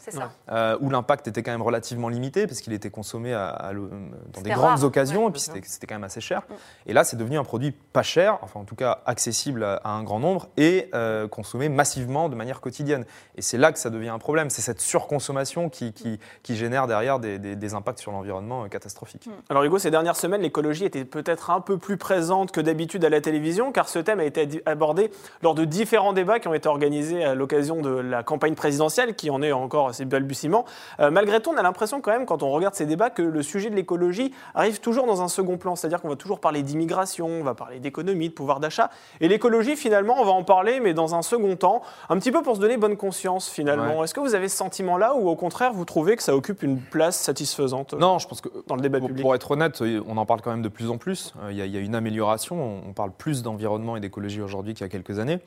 [0.81, 5.29] où l'impact était quand même relativement limité, parce qu'il était consommé dans des grandes occasions,
[5.29, 6.41] et puis c'était quand même assez cher.
[6.41, 6.53] Mm.
[6.87, 10.03] Et là, c'est devenu un produit pas cher, enfin en tout cas accessible à, un
[10.03, 13.05] grand nombre, et euh, consommé massivement de manière quotidienne.
[13.35, 17.19] Et c'est là que ça devient un problème, c'est cette surconsommation qui, qui, génère derrière
[17.19, 19.27] des, impacts sur l'environnement euh, catastrophiques.
[19.27, 19.31] Mm.
[19.49, 23.09] Alors Hugo, ces dernières semaines, l'écologie était peut-être un peu plus présente que d'habitude à
[23.09, 25.11] la télévision, car ce thème a été abordé
[25.41, 29.29] lors de différents débats qui ont été organisés à l'occasion de la campagne présidentielle, qui
[29.29, 30.65] en est encore assez balbutiement.
[30.99, 33.41] Euh, malgré tout, on a l'impression quand même, quand on regarde ces débats, que le
[33.41, 37.27] sujet de l'écologie arrive toujours dans un second plan, c'est-à-dire qu'on va toujours parler d'immigration,
[37.27, 38.89] on va parler d'économie, de pouvoir d'achat,
[39.19, 42.41] et l'écologie, finalement, on va en parler, mais dans un second temps, un petit peu
[42.41, 44.03] pour se donner bonne conscience, finalement.
[44.03, 46.79] Est-ce que vous avez ce sentiment-là, ou au contraire, vous trouvez que ça occupe une
[46.79, 49.21] place satisfaisante Non, je pense que dans le débat public.
[49.21, 51.33] Pour être honnête, on en parle quand même de plus en plus.
[51.43, 52.81] Euh, il y a, une amélioration.
[52.87, 55.39] On parle plus d'environnement et d'écologie aujourd'hui qu'il y a quelques années.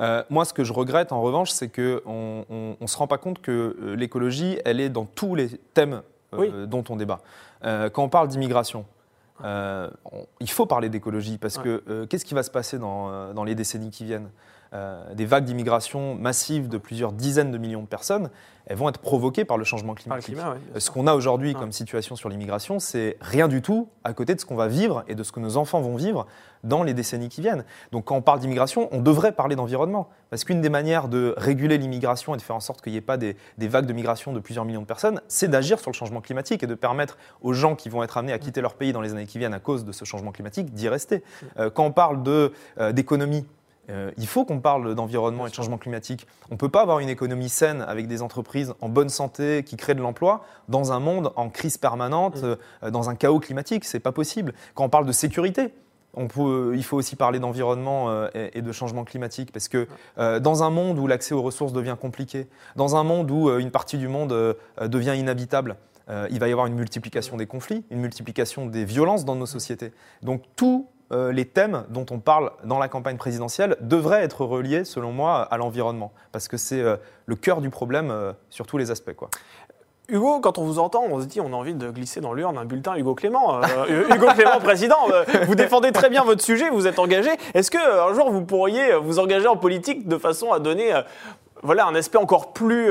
[0.00, 2.44] Euh, moi, ce que je regrette, en revanche, c'est qu'on
[2.80, 6.02] ne se rend pas compte que euh, l'écologie, elle est dans tous les thèmes
[6.34, 7.20] euh, dont on débat.
[7.64, 8.84] Euh, quand on parle d'immigration,
[9.44, 9.90] euh,
[10.40, 13.90] il faut parler d'écologie parce que qu'est-ce qui va se passer dans, dans les décennies
[13.90, 14.30] qui viennent?
[15.14, 18.30] Des vagues d'immigration massives de plusieurs dizaines de millions de personnes,
[18.68, 20.36] elles vont être provoquées par le changement climatique.
[20.76, 24.40] ce qu'on a aujourd'hui comme situation sur l'immigration, c'est rien du tout à côté de
[24.40, 26.26] ce qu'on va vivre et de ce que nos enfants vont vivre
[26.64, 27.64] dans les décennies qui viennent.
[27.92, 30.08] Donc quand on parle d'immigration, on devrait parler d'environnement.
[30.28, 33.02] Parce qu'une des manières de réguler l'immigration et de faire en sorte qu'il n'y ait
[33.02, 36.20] pas des, vagues de migration de plusieurs millions de personnes, c'est d'agir sur le changement
[36.20, 39.00] climatique et de permettre aux gens qui vont être amenés à quitter leur pays dans
[39.00, 41.22] les années qui viennent à cause de ce changement climatique d'y rester.
[41.58, 43.46] Euh, quand on parle euh, d'économie,
[43.90, 46.26] euh, il faut qu'on parle d'environnement et de changement climatique.
[46.50, 49.76] On ne peut pas avoir une économie saine avec des entreprises en bonne santé qui
[49.76, 52.44] créent de l'emploi dans un monde en crise permanente,
[52.82, 53.84] dans un chaos climatique.
[53.84, 54.52] C'est pas possible.
[54.74, 55.72] Quand on parle de sécurité,
[56.16, 59.86] il faut aussi parler d'environnement euh, et, de changement climatique, parce que
[60.18, 62.46] euh, dans un monde où l'accès aux ressources devient compliqué,
[62.76, 65.76] dans un monde où euh, une partie du monde devient inhabitable,
[66.30, 69.92] il va y avoir une multiplication des conflits, une multiplication des violences dans nos sociétés.
[70.22, 75.12] Donc tout les thèmes dont on parle dans la campagne présidentielle devraient être reliés, selon
[75.12, 76.12] moi, à l'environnement.
[76.32, 76.82] Parce que c'est
[77.26, 79.14] le cœur du problème sur tous les aspects.
[79.14, 79.30] Quoi.
[80.10, 82.56] Hugo, quand on vous entend, on se dit on a envie de glisser dans l'urne
[82.56, 83.60] un bulletin Hugo Clément.
[83.62, 87.28] Euh, Hugo Clément, président, euh, vous défendez très bien votre sujet, vous êtes engagé.
[87.52, 90.98] Est-ce qu'un euh, jour vous pourriez vous engager en politique de façon à donner
[91.62, 92.90] voilà, un aspect encore plus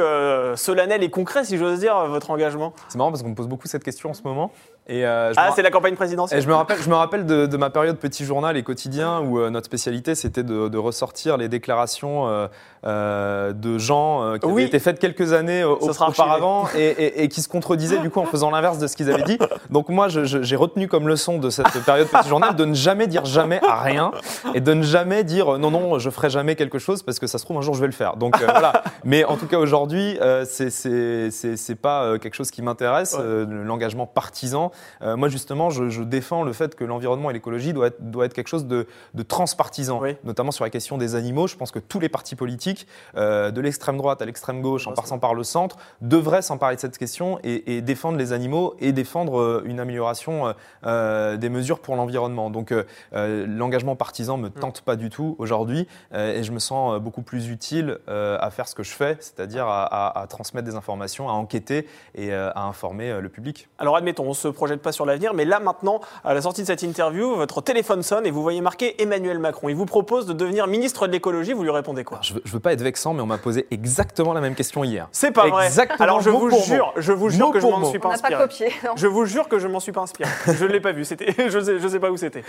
[0.56, 2.73] solennel et concret, si j'ose dire, votre engagement?
[2.88, 4.51] C'est marrant parce qu'on me pose beaucoup cette question en ce moment.
[4.89, 6.39] Euh, ah, c'est la campagne présidentielle.
[6.39, 9.39] Et je me rappelle, je me rappelle de, ma période petit journal et quotidien où
[9.39, 12.47] euh, notre spécialité c'était de, ressortir les déclarations
[12.86, 18.10] euh, de gens qui avaient été faites quelques années auparavant et, qui se contredisaient du
[18.10, 19.38] coup en faisant l'inverse de ce qu'ils avaient dit.
[19.69, 23.26] Donc moi, j'ai retenu comme leçon de cette période petit journal de ne jamais dire
[23.26, 24.12] jamais à rien
[24.54, 27.38] et de ne jamais dire non non, je ferai jamais quelque chose parce que ça
[27.38, 28.15] se trouve un jour je vais le faire.
[28.15, 28.84] Donc voilà.
[29.04, 33.17] Mais en tout cas aujourd'hui, c'est pas quelque chose qui m'intéresse.
[33.17, 34.71] L'engagement partisan.
[35.02, 38.34] Euh, moi, justement, je, défends le fait que l'environnement et l'écologie doit être, doit être
[38.34, 38.88] quelque chose de,
[39.28, 41.48] transpartisan, notamment sur la question des animaux.
[41.48, 44.94] Je pense que tous les partis politiques, euh, de l'extrême droite à l'extrême gauche, en
[44.94, 49.40] passant par le centre, devraient s'emparer de cette question et, défendre les animaux et défendre
[49.40, 52.50] euh, une amélioration des mesures pour l'environnement.
[52.50, 52.74] Donc,
[53.13, 54.52] l'engagement partisan me mm.
[54.52, 58.76] tente pas du tout aujourd'hui et je me sens beaucoup plus utile à faire ce
[58.76, 63.30] que je fais, c'est-à-dire à, à, transmettre des informations, à enquêter et à informer le
[63.30, 63.68] public.
[63.78, 66.67] Alors, admettons, on se projette pas sur l'avenir, mais là maintenant, à la sortie de
[66.67, 69.69] cette interview, votre téléphone sonne et vous voyez marqué Emmanuel Macron.
[69.69, 72.19] Il vous propose de devenir ministre de l'écologie, vous lui répondez quoi?
[72.21, 75.08] Je veux, veux pas être vexant, mais on m'a posé exactement la même question hier.
[75.12, 75.65] C'est pas vrai.
[75.65, 76.03] Exactement.
[76.03, 78.36] Alors je vous jure, je vous jure que je m'en suis pas inspiré.
[78.36, 78.71] On pas copié.
[78.95, 80.30] Je vous jure que je m'en suis pas inspiré.
[80.47, 81.06] je ne l'ai pas vu.
[81.06, 82.43] C'était, je sais, je sais pas où c'était.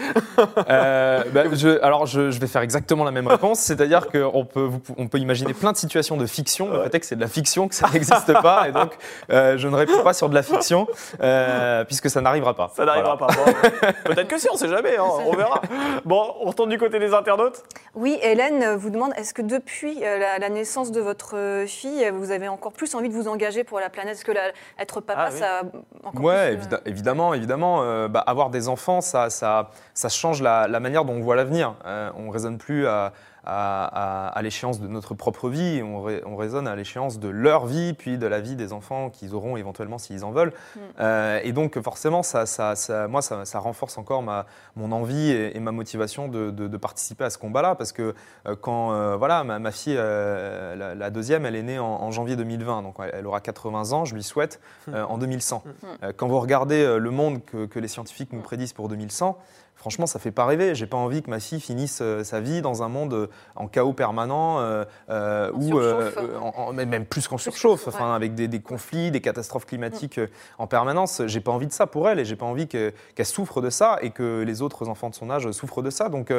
[0.68, 1.42] euh, bah,
[1.82, 5.72] alors je, vais faire exactement la même réponse, c'est-à-dire qu'on peut, on peut imaginer plein
[5.72, 6.70] de situations de fiction.
[6.70, 8.96] Le fait est que c'est de la fiction, que ça n'existe pas, et donc
[9.30, 10.86] euh, je ne réponds pas sur de la fiction
[11.20, 12.70] euh, puisque ça n'arrivera pas.
[12.74, 13.26] Ça n'arrivera pas.
[14.04, 15.60] Peut-être que si, on ne sait jamais, hein, on verra.
[16.04, 20.18] Bon, on retourne du côté des internautes Oui, Hélène vous demande est-ce que depuis euh,
[20.38, 23.80] la, naissance de votre euh, fille, vous avez encore plus envie de vous engager pour
[23.80, 24.14] la planète?
[24.14, 24.32] Est-ce que
[24.78, 25.62] être papa, ah ça
[26.04, 28.08] encore ouais, plus, euh, évidemment, évidemment.
[28.08, 31.74] Bah, avoir des enfants, ça, ça, ça change la, manière dont on voit l'avenir.
[31.84, 33.12] on ne raisonne plus à
[33.48, 38.26] à, l'échéance de notre propre vie, on, raisonne à l'échéance de leur vie, puis de
[38.26, 40.52] la vie des enfants qu'ils auront éventuellement s'ils en veulent.
[40.76, 40.80] Mm.
[41.00, 42.74] Euh, et donc forcément, ça, ça,
[43.08, 47.74] moi, ça, renforce encore ma, mon envie et, ma motivation de, participer à ce combat-là,
[47.74, 48.14] parce que
[48.46, 52.96] euh, quand euh, voilà, ma, fille, la, deuxième, elle est née en, janvier 2020, donc
[53.12, 54.94] elle aura 80 ans, je lui souhaite, mm.
[55.08, 55.62] en 2100.
[55.64, 56.12] Mm.
[56.16, 59.38] quand vous regardez le monde que, que les scientifiques nous prédisent pour 2100,
[59.78, 60.74] franchement, ça fait pas rêver.
[60.74, 63.68] J'ai pas envie que ma fille finisse euh, sa vie dans un monde euh, en
[63.68, 70.20] chaos permanent euh, ou même plus qu'en surchauffe, enfin avec des, conflits, des catastrophes climatiques
[70.58, 71.22] en permanence.
[71.26, 73.98] J'ai pas envie de ça pour elle et j'ai pas envie qu'elle souffre de ça
[74.02, 76.08] et que les autres enfants de son âge souffrent de ça.
[76.08, 76.32] Donc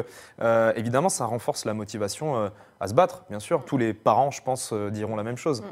[0.75, 3.23] évidemment, ça renforce la motivation à se battre.
[3.29, 5.61] Bien sûr, tous les parents, je pense, diront la même chose.
[5.61, 5.65] Mm.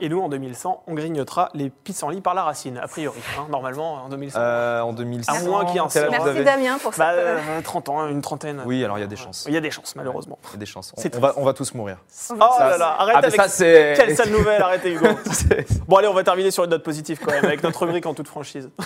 [0.00, 3.20] Et nous, en 2100, on grignotera les pissenlits par la racine, a priori.
[3.38, 4.38] Hein, normalement, en 2100.
[4.40, 5.32] Euh, en 2100.
[5.32, 7.12] À moins qu'il y ait un Merci Damien pour ça.
[7.14, 8.62] Bah, 30 euh, ans, une trentaine.
[8.64, 9.44] Oui, alors il y a des chances.
[9.46, 10.38] Il y a des chances, malheureusement.
[10.48, 10.94] Il y a des chances.
[10.96, 11.98] On, va, on va, tous mourir.
[12.30, 15.06] Oh là là, arrête ah, avec ça, Quelle sale nouvelle, arrêtez Hugo.
[15.88, 18.14] bon, allez, on va terminer sur une note positive quand même, avec notre rubrique en
[18.14, 18.70] toute franchise.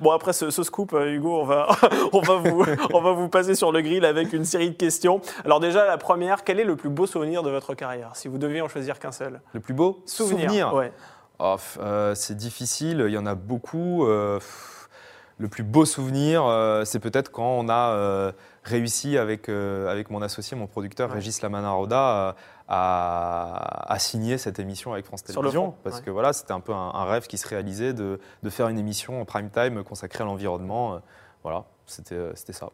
[0.00, 1.68] Bon, après ce, scoop, euh, Hugo, on va,
[2.12, 5.20] on, va vous, on va vous passer sur le grill avec une série de questions.
[5.44, 8.38] Alors déjà, la première, quel est le plus beau souvenir de votre carrière, si vous
[8.38, 10.92] deviez en choisir qu'un seul Le plus beau souvenir, ouais.
[11.40, 14.06] Oh, euh, c'est difficile, il y en a beaucoup.
[14.06, 14.40] Euh,
[15.40, 16.42] le plus beau souvenir,
[16.84, 18.32] c'est peut-être quand on a
[18.64, 22.34] réussi avec, avec mon associé, mon producteur Régis Lamanaroda,
[22.68, 25.74] à, signer cette émission avec France Télévisions.
[25.82, 28.78] Parce que voilà, c'était un peu un, rêve qui se réalisait de, de, faire une
[28.78, 30.94] émission en prime time consacrée à l'environnement.
[30.94, 30.98] Euh,
[31.42, 31.64] voilà,
[32.12, 32.70] euh, c'était ça.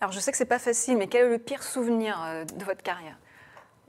[0.00, 2.64] Alors je sais que c'est pas facile, mais quel est le pire souvenir euh, de
[2.64, 3.16] votre carrière?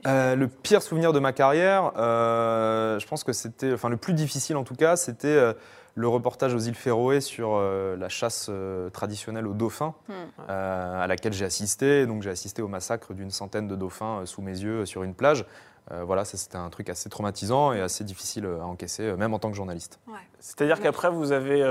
[0.04, 4.64] Le pire souvenir de ma carrière, je pense que c'était, enfin le plus difficile en
[4.64, 5.54] tout cas, c'était
[5.94, 10.12] le reportage aux îles Féroé sur euh, la chasse euh, traditionnelle aux dauphins, hmm.
[10.48, 12.06] euh, à laquelle j'ai assisté.
[12.06, 15.44] Donc j'ai assisté au massacre d'une centaine de dauphins sous mes yeux sur une plage.
[15.90, 19.50] voilà, ça c'était un truc assez traumatisant et assez difficile à encaisser, même en tant
[19.50, 20.00] que journaliste.
[20.40, 21.62] C'est-à-dire qu'après vous avez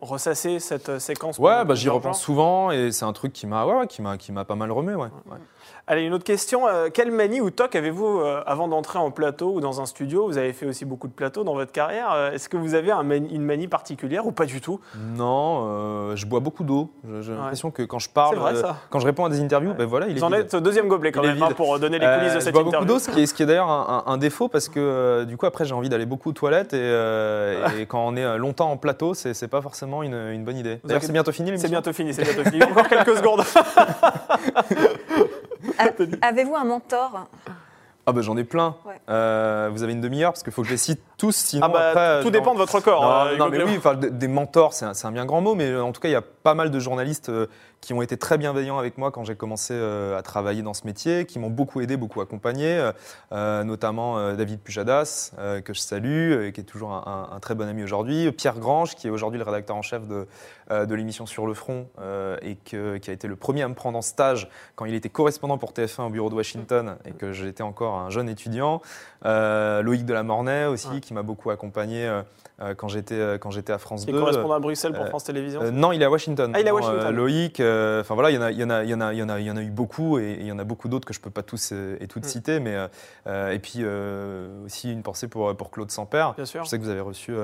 [0.00, 3.86] ressassé cette séquence Ouais, bah, j'y repense souvent et c'est un truc qui m'a ouais,
[3.86, 4.94] qui qui m'a pas mal remué.
[4.94, 5.08] Ouais.
[5.88, 6.66] Allez, une autre question.
[6.66, 10.26] Euh, quelle manie ou toc avez-vous euh, avant d'entrer en plateau ou dans un studio?
[10.26, 12.10] Vous avez fait aussi beaucoup de plateaux dans votre carrière.
[12.12, 14.80] Euh, est-ce que vous avez une manie particulière ou pas du tout?
[15.16, 16.90] Non, je bois beaucoup d'eau.
[17.20, 18.36] J'ai l'impression que quand je parle,
[18.90, 20.88] quand je réponds à des interviews, ben voilà, il est Vous en êtes au deuxième
[20.88, 23.10] gobelet quand même hein, pour donner les coulisses de cette je bois beaucoup d'eau, ce
[23.10, 26.32] qui est, d'ailleurs un, défaut parce que du coup après j'ai envie d'aller beaucoup aux
[26.32, 26.90] toilettes et,
[27.78, 30.80] et, quand on est longtemps en plateau, c'est pas forcément une, une bonne idée.
[30.82, 32.64] D'ailleurs c'est bientôt fini C'est bientôt fini, c'est bientôt fini.
[32.64, 33.44] Encore quelques secondes.
[36.22, 37.28] Avez-vous un mentor?
[38.08, 38.76] Ah bah j'en ai plein.
[39.08, 41.68] Euh, vous avez une demi-heure parce qu'il faut que je les cite tous, sinon ah
[41.68, 43.02] bah, après, tout dépend de votre corps.
[43.02, 43.80] Non, non mais oui,
[44.12, 46.22] des mentors, c'est un, un, bien grand mot, mais en tout cas il y a
[46.22, 47.46] pas mal de journalistes euh,
[47.80, 50.86] qui ont été très bienveillants avec moi quand j'ai commencé euh, à travailler dans ce
[50.86, 52.90] métier, qui m'ont beaucoup aidé, beaucoup accompagné,
[53.32, 55.32] notamment David Pujadas,
[55.64, 59.06] que je salue, et qui est toujours un, très bon ami aujourd'hui, Pierre Grange, qui
[59.06, 60.26] est aujourd'hui le rédacteur en chef de,
[60.70, 61.88] de l'émission Sur le Front,
[62.42, 65.10] et que, qui a été le premier à me prendre en stage quand il était
[65.10, 68.80] correspondant pour TF1 au bureau de Washington, et que j'étais encore un jeune étudiant.
[69.24, 72.22] Euh, Loïc de la Mornay aussi, qui m'a beaucoup accompagné euh,
[72.60, 74.12] euh, quand j'étais quand j'étais à France 2.
[74.12, 75.72] Il correspondant à Bruxelles pour France Télévisions.
[75.72, 76.52] non, il est à Washington.
[76.54, 77.14] Ah, il est à Washington.
[77.14, 79.12] Loïc, enfin voilà, il y en a, il y en a, il y en a,
[79.12, 80.64] il y en a, il y en a eu beaucoup et il y en a
[80.64, 82.28] beaucoup d'autres que je peux pas tous et toutes mm.
[82.28, 82.76] citer, mais
[83.26, 83.84] et puis
[84.64, 86.34] aussi une pensée pour pour Claude Sampère.
[86.34, 86.64] Bien sûr.
[86.64, 87.34] Je sais que vous avez reçu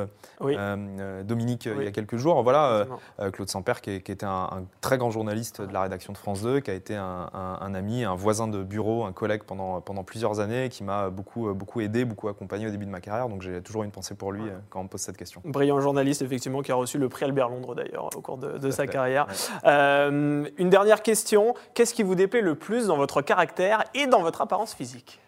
[1.25, 2.43] Dominique il y a quelques jours.
[2.43, 2.87] Voilà,
[3.33, 6.71] Claude Sampère qui, était un, très grand journaliste de la rédaction de France 2, qui
[6.71, 10.42] a été un, un ami, un voisin de bureau, un collègue pendant pendant plusieurs années,
[10.69, 13.29] qui m'a beaucoup beaucoup aidé, beaucoup accompagné au début de ma carrière.
[13.29, 15.41] Donc j'ai toujours une pensée pour lui quand on me pose cette question.
[15.45, 18.87] Brillant journaliste, effectivement, qui a reçu le prix Albert Londres d'ailleurs au cours de, sa
[18.87, 19.27] carrière.
[19.65, 24.23] Euh, une dernière question qu'est-ce qui vous déplaît le plus dans votre caractère et dans
[24.23, 25.21] votre apparence physique?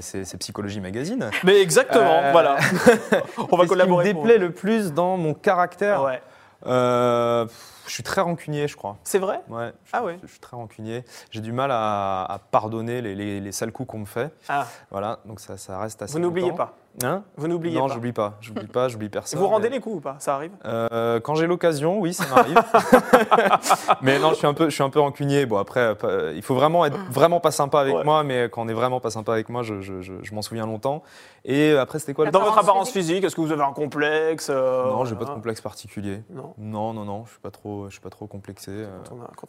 [0.00, 1.30] C'est Psychologie Magazine.
[1.44, 2.56] Mais exactement, euh, voilà.
[3.50, 4.06] on va collaborer.
[4.06, 6.02] Ce qui me déplaît le plus dans mon caractère?
[6.02, 6.22] Ouais.
[6.66, 7.46] Euh,
[7.86, 8.96] je suis très rancunier, je crois.
[9.04, 9.40] C'est vrai?
[9.48, 9.72] Ouais.
[9.92, 10.18] ah ouais.
[10.22, 11.04] Je suis très rancunier.
[11.30, 14.32] J'ai du mal à, pardonner les, les, sales coups qu'on me fait.
[14.48, 14.66] Ah.
[14.90, 16.12] Voilà, donc ça, ça reste assez.
[16.12, 18.38] Vous n'oubliez pas Hein Vous n'oubliez pas Non, j'oublie pas.
[18.40, 19.38] J'oublie pas, j'oublie personne.
[19.38, 20.16] Vous rendez les coups ou pas?
[20.18, 20.52] Ça arrive?
[20.64, 22.58] Euh, Quand j'ai l'occasion, oui, ça m'arrive.
[24.02, 25.46] mais non, je suis un peu, je suis un peu rancunier.
[25.46, 25.96] Bon, après,
[26.34, 29.10] il faut vraiment être vraiment pas sympa avec moi, mais quand on est vraiment pas
[29.10, 31.02] sympa avec moi, je, je, je, m'en souviens longtemps.
[31.44, 34.48] Et après, c'était quoi le Dans votre apparence physique, est-ce que vous avez un complexe
[34.50, 36.22] euh, Non, j'ai pas de complexe particulier.
[36.30, 38.70] Non, non, non, non je suis pas trop, je suis pas trop complexé.
[38.70, 38.88] Euh.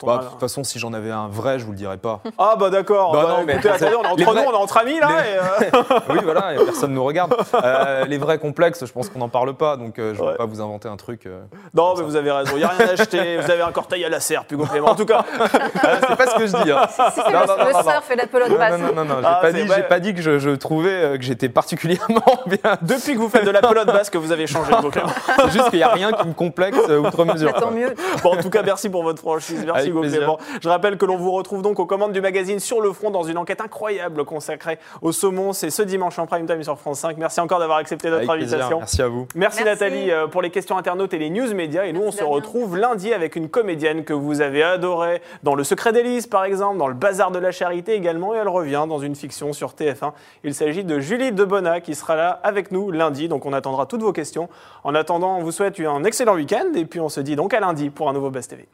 [0.04, 2.22] Bah, de toute façon, si j'en avais un vrai, je vous le dirais pas.
[2.38, 3.12] Ah bah d'accord.
[3.12, 5.10] Bah, bah, non, mais écoutez, attendez, on est entre nous, on est entre amis là.
[6.10, 7.36] oui, voilà, personne nous regarde.
[7.62, 10.38] Euh, les vrais complexes, je pense qu'on n'en parle pas, donc euh, je ne vais
[10.38, 11.26] pas vous inventer un truc.
[11.26, 11.42] Euh,
[11.74, 14.06] non, mais vous avez raison, il n'y a rien à acheter, vous avez un corteil
[14.06, 14.90] à la serre, Hugo Clément.
[14.90, 16.72] En tout cas, c'est pas ce que je dis.
[16.72, 16.88] Hein.
[16.90, 18.80] Si, c'est le, surf et la pelote basse.
[18.80, 22.24] Non, non, non, j'ai ah, pas, dit, pas dit que je, trouvais que j'étais particulièrement
[22.46, 22.78] bien.
[22.82, 24.72] Depuis que vous faites de la pelote basse, que vous avez changé.
[25.36, 27.54] C'est juste qu'il n'y a rien qui me complexe outre mesure.
[27.54, 27.94] Tant mieux.
[28.24, 29.64] Bon, en tout cas, merci pour votre franchise.
[29.66, 30.40] Merci, Clément.
[30.62, 33.24] Je rappelle que l'on vous retrouve donc aux commandes du magazine Sur le Front dans
[33.24, 35.54] une enquête incroyable consacrée au saumon.
[35.54, 37.18] C'est ce dimanche en prime time sur France 5.
[37.18, 38.80] Merci encore d'avoir accepté notre invitation.
[38.80, 39.28] Merci à vous.
[39.36, 41.86] Merci, Nathalie euh, pour les questions internautes et les news médias.
[41.86, 45.64] Et nous, on se retrouve lundi avec une comédienne que vous avez adorée dans Le
[45.64, 48.34] Secret d'Élise, par exemple, dans Le Bazar de la Charité également.
[48.34, 50.14] Et elle revient dans une fiction sur TF1.
[50.44, 53.28] Il s'agit de Julie Debona qui sera là avec nous lundi.
[53.28, 54.50] Donc on attendra toutes vos questions.
[54.84, 56.74] En attendant, on vous souhaite un excellent week-end.
[56.76, 58.68] Et puis on se dit donc à lundi pour un nouveau Best TV.